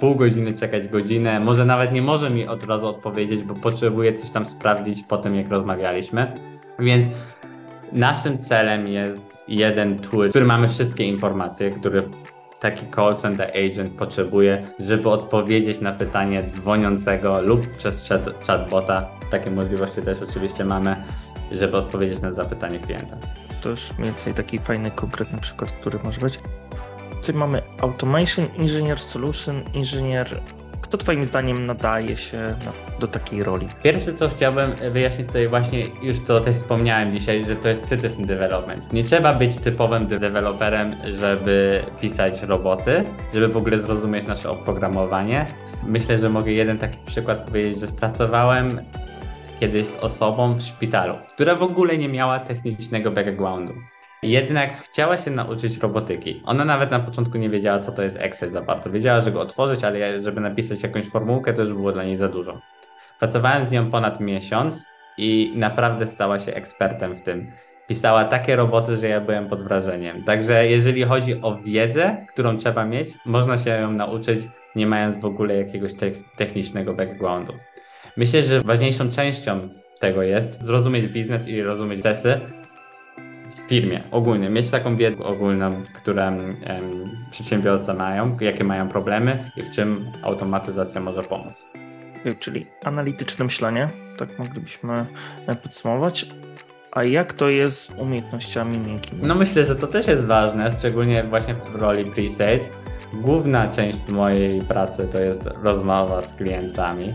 pół 0.00 0.14
godziny 0.14 0.52
czekać 0.52 0.88
godzinę, 0.88 1.40
może 1.40 1.64
nawet 1.64 1.92
nie 1.92 2.02
może 2.02 2.30
mi 2.30 2.46
od 2.46 2.64
razu 2.64 2.86
odpowiedzieć, 2.86 3.42
bo 3.42 3.54
potrzebuję 3.54 4.12
coś 4.12 4.30
tam 4.30 4.46
sprawdzić 4.46 5.02
po 5.02 5.18
tym, 5.18 5.34
jak 5.34 5.48
rozmawialiśmy. 5.48 6.40
Więc 6.78 7.06
naszym 7.92 8.38
celem 8.38 8.88
jest 8.88 9.38
jeden 9.48 9.98
tool, 9.98 10.26
w 10.26 10.30
którym 10.30 10.48
mamy 10.48 10.68
wszystkie 10.68 11.04
informacje, 11.04 11.70
które 11.70 12.02
taki 12.60 12.86
call 12.94 13.14
center 13.14 13.52
agent 13.66 13.92
potrzebuje, 13.92 14.66
żeby 14.78 15.08
odpowiedzieć 15.08 15.80
na 15.80 15.92
pytanie 15.92 16.42
dzwoniącego 16.48 17.40
lub 17.40 17.76
przez 17.76 18.08
chat, 18.08 18.46
chatbota. 18.46 19.08
Takie 19.30 19.50
możliwości 19.50 20.02
też 20.02 20.22
oczywiście 20.30 20.64
mamy, 20.64 20.96
żeby 21.52 21.76
odpowiedzieć 21.76 22.20
na 22.20 22.32
zapytanie 22.32 22.78
klienta. 22.78 23.16
To 23.60 23.68
już 23.68 23.92
mniej 23.98 24.10
więcej 24.10 24.34
taki 24.34 24.58
fajny, 24.58 24.90
konkretny 24.90 25.40
przykład, 25.40 25.72
który 25.72 25.98
może 26.04 26.20
być. 26.20 26.40
Tutaj 27.24 27.40
mamy 27.40 27.62
Automation 27.80 28.46
Engineer, 28.58 29.00
Solution 29.00 29.62
Engineer. 29.74 30.40
Kto 30.80 30.98
Twoim 30.98 31.24
zdaniem 31.24 31.66
nadaje 31.66 32.16
się 32.16 32.56
do 33.00 33.06
takiej 33.06 33.42
roli? 33.42 33.68
Pierwsze, 33.82 34.12
co 34.12 34.28
chciałbym 34.28 34.72
wyjaśnić 34.92 35.26
tutaj 35.26 35.48
właśnie, 35.48 35.82
już 36.02 36.20
to 36.20 36.40
też 36.40 36.56
wspomniałem 36.56 37.12
dzisiaj, 37.12 37.46
że 37.46 37.56
to 37.56 37.68
jest 37.68 37.88
citizen 37.88 38.26
development. 38.26 38.92
Nie 38.92 39.04
trzeba 39.04 39.34
być 39.34 39.56
typowym 39.56 40.06
deweloperem, 40.06 40.96
żeby 41.18 41.84
pisać 42.00 42.42
roboty, 42.42 43.04
żeby 43.34 43.48
w 43.48 43.56
ogóle 43.56 43.78
zrozumieć 43.78 44.26
nasze 44.26 44.50
oprogramowanie. 44.50 45.46
Myślę, 45.86 46.18
że 46.18 46.30
mogę 46.30 46.52
jeden 46.52 46.78
taki 46.78 46.98
przykład 47.06 47.44
powiedzieć, 47.44 47.80
że 47.80 47.86
spracowałem 47.86 48.80
kiedyś 49.60 49.86
z 49.86 49.96
osobą 49.96 50.54
w 50.54 50.62
szpitalu, 50.62 51.14
która 51.34 51.54
w 51.54 51.62
ogóle 51.62 51.98
nie 51.98 52.08
miała 52.08 52.38
technicznego 52.38 53.10
backgroundu. 53.10 53.74
Jednak 54.24 54.76
chciała 54.76 55.16
się 55.16 55.30
nauczyć 55.30 55.78
robotyki. 55.78 56.42
Ona 56.44 56.64
nawet 56.64 56.90
na 56.90 57.00
początku 57.00 57.38
nie 57.38 57.50
wiedziała, 57.50 57.78
co 57.78 57.92
to 57.92 58.02
jest 58.02 58.16
Excel 58.20 58.50
za 58.50 58.62
bardzo. 58.62 58.90
Wiedziała, 58.90 59.20
że 59.20 59.32
go 59.32 59.40
otworzyć, 59.40 59.84
ale 59.84 60.22
żeby 60.22 60.40
napisać 60.40 60.82
jakąś 60.82 61.06
formułkę, 61.06 61.52
to 61.52 61.62
już 61.62 61.72
było 61.72 61.92
dla 61.92 62.04
niej 62.04 62.16
za 62.16 62.28
dużo. 62.28 62.60
Pracowałem 63.18 63.64
z 63.64 63.70
nią 63.70 63.90
ponad 63.90 64.20
miesiąc 64.20 64.84
i 65.18 65.52
naprawdę 65.56 66.06
stała 66.06 66.38
się 66.38 66.54
ekspertem 66.54 67.16
w 67.16 67.22
tym. 67.22 67.52
Pisała 67.88 68.24
takie 68.24 68.56
roboty, 68.56 68.96
że 68.96 69.08
ja 69.08 69.20
byłem 69.20 69.48
pod 69.48 69.62
wrażeniem. 69.62 70.24
Także 70.24 70.66
jeżeli 70.66 71.04
chodzi 71.04 71.40
o 71.42 71.56
wiedzę, 71.56 72.26
którą 72.32 72.56
trzeba 72.56 72.84
mieć, 72.84 73.08
można 73.26 73.58
się 73.58 73.70
ją 73.70 73.92
nauczyć, 73.92 74.40
nie 74.76 74.86
mając 74.86 75.20
w 75.20 75.24
ogóle 75.24 75.56
jakiegoś 75.56 75.92
technicznego 76.36 76.94
backgroundu. 76.94 77.52
Myślę, 78.16 78.42
że 78.42 78.60
ważniejszą 78.60 79.10
częścią 79.10 79.68
tego 80.00 80.22
jest 80.22 80.62
zrozumieć 80.62 81.06
biznes 81.06 81.48
i 81.48 81.62
rozumieć 81.62 82.02
procesy, 82.02 82.40
w 83.64 83.68
firmie 83.68 84.02
ogólnie, 84.10 84.50
mieć 84.50 84.70
taką 84.70 84.96
wiedzę 84.96 85.24
ogólną, 85.24 85.82
którą 85.94 86.36
um, 86.36 86.54
przedsiębiorcy 87.30 87.94
mają, 87.94 88.36
jakie 88.40 88.64
mają 88.64 88.88
problemy 88.88 89.50
i 89.56 89.62
w 89.62 89.70
czym 89.70 90.06
automatyzacja 90.22 91.00
może 91.00 91.22
pomóc. 91.22 91.66
Czyli 92.38 92.66
analityczne 92.84 93.44
myślenie, 93.44 93.88
tak 94.18 94.38
moglibyśmy 94.38 95.06
e, 95.46 95.54
podsumować. 95.54 96.26
A 96.92 97.04
jak 97.04 97.32
to 97.32 97.48
jest 97.48 97.84
z 97.84 97.90
umiejętnościami 97.90 98.78
miękkimi? 98.78 99.22
No 99.22 99.34
myślę, 99.34 99.64
że 99.64 99.76
to 99.76 99.86
też 99.86 100.06
jest 100.06 100.24
ważne, 100.24 100.72
szczególnie 100.78 101.24
właśnie 101.24 101.54
w 101.54 101.74
roli 101.74 102.04
pre-sales. 102.04 102.70
Główna 103.14 103.68
część 103.68 103.98
mojej 104.08 104.60
pracy 104.60 105.08
to 105.12 105.22
jest 105.22 105.46
rozmowa 105.62 106.22
z 106.22 106.34
klientami. 106.34 107.12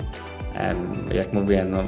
Jak 1.12 1.34
mówiłem, 1.34 1.72
no, 1.72 1.84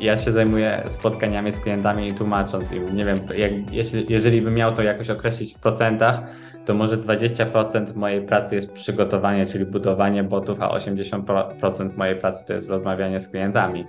ja 0.00 0.18
się 0.18 0.32
zajmuję 0.32 0.82
spotkaniami 0.86 1.52
z 1.52 1.60
klientami 1.60 2.06
i 2.06 2.12
tłumacząc 2.12 2.72
im, 2.72 2.96
nie 2.96 3.04
wiem, 3.04 3.16
jak, 3.36 3.72
jeśli, 3.72 4.06
jeżeli 4.08 4.42
bym 4.42 4.54
miał 4.54 4.74
to 4.74 4.82
jakoś 4.82 5.10
określić 5.10 5.54
w 5.54 5.58
procentach, 5.58 6.20
to 6.64 6.74
może 6.74 6.96
20% 6.96 7.96
mojej 7.96 8.22
pracy 8.22 8.54
jest 8.54 8.72
przygotowanie, 8.72 9.46
czyli 9.46 9.66
budowanie 9.66 10.24
botów, 10.24 10.60
a 10.60 10.68
80% 10.68 11.96
mojej 11.96 12.16
pracy 12.16 12.46
to 12.46 12.52
jest 12.52 12.70
rozmawianie 12.70 13.20
z 13.20 13.28
klientami. 13.28 13.86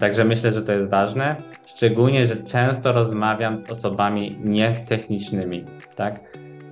Także 0.00 0.24
myślę, 0.24 0.52
że 0.52 0.62
to 0.62 0.72
jest 0.72 0.90
ważne, 0.90 1.36
szczególnie, 1.66 2.26
że 2.26 2.36
często 2.36 2.92
rozmawiam 2.92 3.58
z 3.58 3.70
osobami 3.70 4.38
nietechnicznymi, 4.44 5.64
tak? 5.96 6.20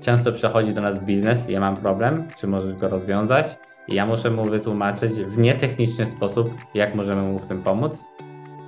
Często 0.00 0.32
przychodzi 0.32 0.72
do 0.72 0.82
nas 0.82 0.98
biznes 0.98 1.48
ja 1.48 1.60
mam 1.60 1.76
problem, 1.76 2.28
czy 2.38 2.46
może 2.46 2.72
go 2.72 2.88
rozwiązać 2.88 3.58
i 3.88 3.94
ja 3.94 4.06
muszę 4.06 4.30
mu 4.30 4.44
wytłumaczyć 4.44 5.12
w 5.12 5.38
nietechniczny 5.38 6.06
sposób, 6.06 6.54
jak 6.74 6.94
możemy 6.94 7.22
mu 7.22 7.38
w 7.38 7.46
tym 7.46 7.62
pomóc 7.62 8.04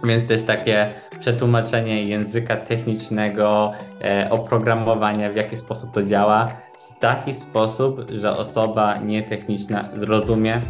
więc 0.05 0.29
też 0.29 0.43
takie 0.43 0.91
przetłumaczenie 1.21 2.05
języka 2.05 2.57
technicznego, 2.57 3.73
e, 4.05 4.31
oprogramowania, 4.31 5.33
w 5.33 5.37
jaki 5.37 5.57
sposób 5.57 5.93
to 5.93 6.03
działa, 6.03 6.49
w 6.91 6.99
taki 6.99 7.35
sposób, 7.35 8.01
że 8.11 8.37
osoba 8.37 8.99
nietechniczna 8.99 9.89
zrozumie, 9.95 10.61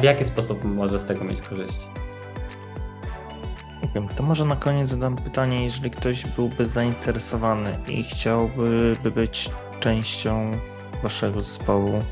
w 0.00 0.04
jaki 0.04 0.24
sposób 0.24 0.64
może 0.64 0.98
z 0.98 1.06
tego 1.06 1.24
mieć 1.24 1.40
korzyści. 1.40 1.86
To 4.16 4.22
może 4.22 4.44
na 4.44 4.56
koniec 4.56 4.88
zadam 4.88 5.16
pytanie, 5.16 5.64
jeżeli 5.64 5.90
ktoś 5.90 6.26
byłby 6.26 6.66
zainteresowany 6.66 7.78
i 7.88 8.02
chciałby 8.02 8.96
być 9.14 9.50
częścią 9.80 10.52
waszego 11.02 11.40
zespołu, 11.40 12.02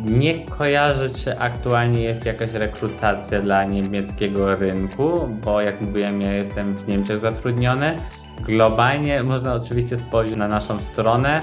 nie 0.00 0.46
kojarzę, 0.46 1.10
czy 1.10 1.38
aktualnie 1.38 2.02
jest 2.02 2.26
jakaś 2.26 2.52
rekrutacja 2.52 3.40
dla 3.40 3.64
niemieckiego 3.64 4.56
rynku, 4.56 5.28
bo 5.44 5.60
jak 5.60 5.80
mówiłem, 5.80 6.20
ja 6.20 6.32
jestem 6.32 6.74
w 6.74 6.88
Niemczech 6.88 7.18
zatrudniony. 7.18 7.98
Globalnie 8.40 9.22
można 9.22 9.54
oczywiście 9.54 9.98
spojrzeć 9.98 10.36
na 10.36 10.48
naszą 10.48 10.80
stronę, 10.82 11.42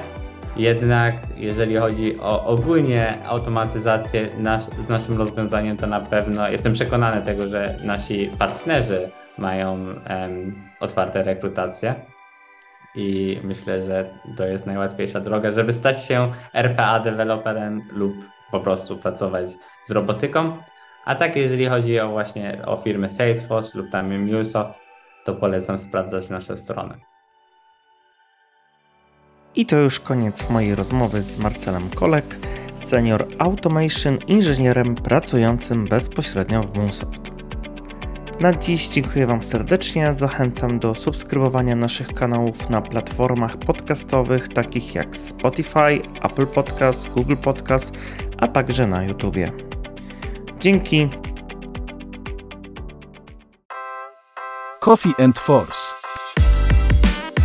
jednak 0.58 1.16
jeżeli 1.36 1.76
chodzi 1.76 2.20
o 2.20 2.46
ogólnie 2.46 3.14
automatyzację 3.26 4.30
z 4.86 4.90
naszym 4.90 5.18
rozwiązaniem, 5.18 5.78
to 5.78 5.88
na 5.88 6.00
pewno 6.00 6.50
jestem 6.50 6.74
przekonany 6.74 7.22
tego, 7.22 7.48
że 7.48 7.76
nasi 7.84 8.32
partnerzy 8.40 9.10
mają 9.38 9.74
um, 9.74 10.56
otwarte 10.80 11.24
rekrutacje. 11.24 11.96
I 12.96 13.40
myślę, 13.44 13.86
że 13.86 14.10
to 14.38 14.46
jest 14.46 14.66
najłatwiejsza 14.66 15.20
droga, 15.20 15.52
żeby 15.52 15.74
stać 15.74 16.06
się 16.06 16.32
RPA 16.54 17.00
deweloperem 17.00 17.82
lub 17.92 18.14
po 18.54 18.60
prostu 18.60 18.98
pracować 18.98 19.50
z 19.84 19.92
robotyką, 19.92 20.58
A 21.06 21.16
tak 21.16 21.36
jeżeli 21.36 21.66
chodzi 21.66 22.00
o 22.00 22.10
właśnie 22.10 22.62
o 22.66 22.78
firmy 22.78 23.10
Salesforce 23.10 23.78
lub 23.78 23.92
tam 23.92 24.18
MuleSoft, 24.18 24.80
to 25.26 25.34
polecam 25.34 25.78
sprawdzać 25.80 26.30
nasze 26.30 26.58
strony. 26.58 26.96
I 29.56 29.66
to 29.66 29.76
już 29.76 30.00
koniec 30.00 30.50
mojej 30.50 30.76
rozmowy 30.76 31.22
z 31.22 31.38
Marcelem 31.38 31.90
Kolek, 31.90 32.36
senior 32.78 33.28
automation 33.40 34.18
inżynierem 34.28 34.96
pracującym 34.96 35.88
bezpośrednio 35.88 36.64
w 36.64 36.78
MuleSoft. 36.78 37.44
Na 38.40 38.54
dziś 38.54 38.88
dziękuję 38.88 39.28
Wam 39.28 39.44
serdecznie. 39.44 40.14
Zachęcam 40.14 40.80
do 40.80 40.96
subskrybowania 40.96 41.76
naszych 41.76 42.08
kanałów 42.08 42.70
na 42.70 42.82
platformach 42.82 43.58
podcastowych 43.58 44.48
takich 44.48 44.96
jak 44.96 45.18
Spotify, 45.18 46.02
Apple 46.24 46.48
Podcast, 46.48 47.10
Google 47.10 47.36
Podcast, 47.36 47.94
a 48.44 48.48
także 48.48 48.88
na 48.88 49.04
YouTube. 49.04 49.36
Dzięki. 50.60 51.10
Coffee 54.80 55.14
and 55.24 55.40
Force. 55.40 55.96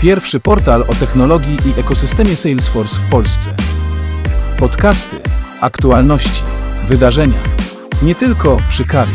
Pierwszy 0.03 0.41
portal 0.41 0.83
o 0.89 0.95
technologii 0.95 1.57
i 1.67 1.81
ekosystemie 1.81 2.37
Salesforce 2.37 3.01
w 3.01 3.11
Polsce. 3.11 3.57
Podcasty, 4.59 5.17
aktualności, 5.61 6.43
wydarzenia. 6.87 7.43
Nie 8.03 8.15
tylko 8.15 8.57
przy 8.69 8.85
kawie. 8.85 9.13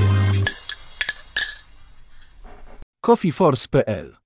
coffeeforce.pl 3.01 4.22